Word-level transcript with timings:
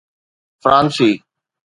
فرانسي 0.63 1.11